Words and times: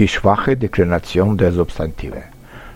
Die 0.00 0.08
schwache 0.08 0.56
Deklination 0.56 1.36
der 1.36 1.52
Substantive. 1.52 2.22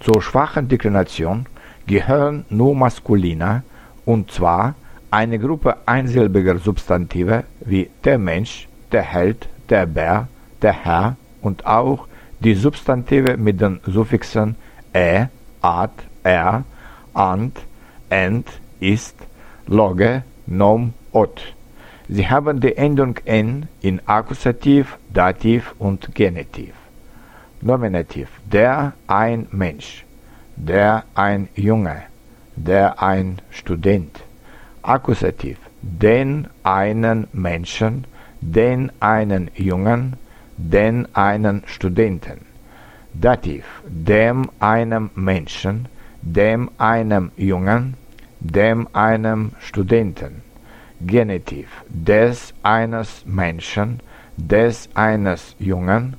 Zur 0.00 0.20
schwachen 0.20 0.68
Deklination 0.68 1.46
gehören 1.86 2.44
nur 2.50 2.74
Maskulina, 2.74 3.62
und 4.04 4.30
zwar 4.30 4.74
eine 5.10 5.38
Gruppe 5.38 5.78
einsilbiger 5.86 6.58
Substantive 6.58 7.44
wie 7.60 7.88
der 8.04 8.18
Mensch, 8.18 8.68
der 8.92 9.00
Held, 9.00 9.48
der 9.70 9.86
Bär, 9.86 10.28
der 10.60 10.74
Herr 10.74 11.16
und 11.40 11.64
auch 11.64 12.06
die 12.40 12.54
Substantive 12.54 13.38
mit 13.38 13.62
den 13.62 13.80
Suffixen 13.86 14.54
ä, 14.94 15.28
ad, 15.62 15.94
er, 16.22 16.64
ant, 17.14 17.58
ent, 18.10 18.46
ist, 18.78 19.16
loge, 19.66 20.22
nom, 20.46 20.92
ot. 21.12 21.54
Sie 22.10 22.28
haben 22.28 22.60
die 22.60 22.76
Endung 22.76 23.16
n 23.24 23.68
in 23.80 24.06
Akkusativ, 24.06 24.98
Dativ 25.14 25.74
und 25.78 26.14
Genitiv. 26.14 26.74
Nominativ. 27.66 28.28
Der 28.44 28.92
ein 29.08 29.48
Mensch, 29.50 30.04
der 30.54 31.02
ein 31.16 31.48
Junge, 31.56 32.02
der 32.54 33.02
ein 33.02 33.42
Student. 33.50 34.20
Akkusativ. 34.82 35.58
Den 35.82 36.46
einen 36.62 37.26
Menschen, 37.32 38.04
den 38.40 38.92
einen 39.00 39.50
Jungen, 39.56 40.14
den 40.56 41.08
einen 41.16 41.64
Studenten. 41.66 42.38
Dativ. 43.14 43.64
Dem 43.88 44.48
einem 44.60 45.10
Menschen, 45.16 45.88
dem 46.22 46.70
einem 46.78 47.32
Jungen, 47.36 47.94
dem 48.38 48.86
einem 48.92 49.50
Studenten. 49.58 50.42
Genitiv. 51.00 51.66
Des 51.88 52.54
eines 52.62 53.26
Menschen, 53.26 53.98
des 54.36 54.88
eines 54.94 55.56
Jungen, 55.58 56.14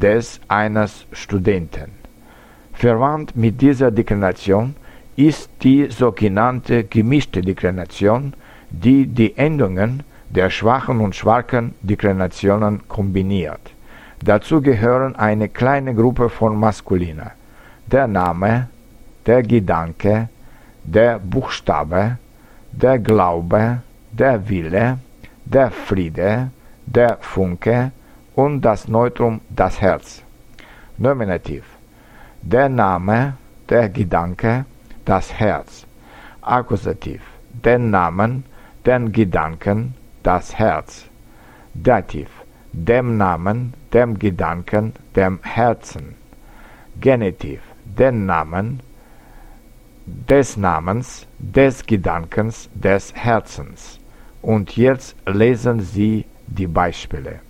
des 0.00 0.40
eines 0.48 1.06
Studenten. 1.12 1.92
Verwandt 2.72 3.36
mit 3.36 3.60
dieser 3.60 3.90
Deklination 3.90 4.74
ist 5.16 5.50
die 5.62 5.86
sogenannte 5.90 6.84
gemischte 6.84 7.40
Deklination, 7.40 8.34
die 8.70 9.06
die 9.06 9.36
Endungen 9.36 10.02
der 10.30 10.50
schwachen 10.50 11.00
und 11.00 11.14
starken 11.14 11.74
Deklinationen 11.82 12.88
kombiniert. 12.88 13.60
Dazu 14.24 14.60
gehören 14.60 15.14
eine 15.14 15.48
kleine 15.48 15.94
Gruppe 15.94 16.28
von 16.28 16.58
Maskulina, 16.58 17.32
der 17.86 18.08
Name, 18.08 18.68
der 19.26 19.42
Gedanke, 19.42 20.28
der 20.82 21.18
Buchstabe, 21.18 22.18
der 22.72 22.98
Glaube, 22.98 23.78
der 24.10 24.48
Wille, 24.48 24.98
der 25.44 25.70
Friede, 25.70 26.50
der 26.86 27.18
Funke 27.20 27.92
und 28.34 28.60
das 28.62 28.88
Neutrum 28.88 29.40
das 29.48 29.80
Herz. 29.80 30.22
Nominativ. 30.98 31.64
Der 32.42 32.68
Name, 32.68 33.36
der 33.68 33.88
Gedanke, 33.88 34.64
das 35.04 35.32
Herz. 35.32 35.86
Akkusativ. 36.42 37.22
Den 37.50 37.90
Namen, 37.90 38.44
den 38.84 39.12
Gedanken, 39.12 39.94
das 40.22 40.54
Herz. 40.58 41.06
Dativ. 41.74 42.28
Dem 42.72 43.16
Namen, 43.16 43.74
dem 43.92 44.18
Gedanken, 44.18 44.92
dem 45.16 45.38
Herzen. 45.42 46.16
Genitiv. 47.00 47.60
Den 47.84 48.26
Namen, 48.26 48.80
des 50.06 50.56
Namens, 50.56 51.26
des 51.38 51.86
Gedankens, 51.86 52.68
des 52.74 53.14
Herzens. 53.14 53.98
Und 54.42 54.76
jetzt 54.76 55.16
lesen 55.26 55.80
Sie 55.80 56.26
die 56.46 56.66
Beispiele. 56.66 57.40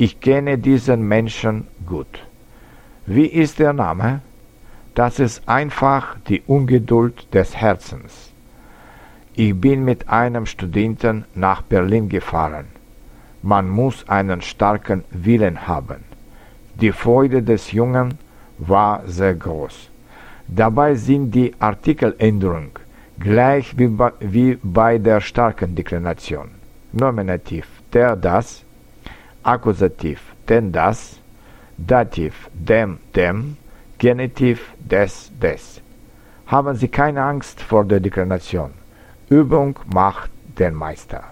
Ich 0.00 0.20
kenne 0.20 0.58
diesen 0.58 1.08
Menschen 1.08 1.66
gut. 1.84 2.20
Wie 3.04 3.26
ist 3.26 3.58
der 3.58 3.72
Name? 3.72 4.20
Das 4.94 5.18
ist 5.18 5.48
einfach 5.48 6.14
die 6.28 6.40
Ungeduld 6.46 7.34
des 7.34 7.56
Herzens. 7.56 8.32
Ich 9.34 9.60
bin 9.60 9.84
mit 9.84 10.08
einem 10.08 10.46
Studenten 10.46 11.24
nach 11.34 11.62
Berlin 11.62 12.08
gefahren. 12.08 12.66
Man 13.42 13.68
muss 13.68 14.08
einen 14.08 14.40
starken 14.40 15.02
Willen 15.10 15.66
haben. 15.66 16.04
Die 16.80 16.92
Freude 16.92 17.42
des 17.42 17.72
Jungen 17.72 18.18
war 18.58 19.02
sehr 19.04 19.34
groß. 19.34 19.90
Dabei 20.46 20.94
sind 20.94 21.32
die 21.32 21.52
Artikeländerungen 21.58 22.70
gleich 23.18 23.76
wie 23.76 24.58
bei, 24.62 24.98
der 24.98 25.20
starken 25.20 25.74
Deklination. 25.74 26.50
Nominativ 26.92 27.66
der 27.92 28.14
das, 28.14 28.62
Akkusativ 29.48 30.20
denn 30.48 30.72
das, 30.72 31.18
Dativ 31.78 32.50
dem 32.52 32.98
dem, 33.14 33.56
Genitiv 33.98 34.74
des 34.78 35.30
des. 35.40 35.80
Haben 36.46 36.76
Sie 36.76 36.88
keine 36.88 37.22
Angst 37.22 37.60
vor 37.62 37.84
der 37.84 38.00
Deklination. 38.00 38.72
Übung 39.30 39.78
macht 39.86 40.30
den 40.58 40.74
Meister. 40.74 41.22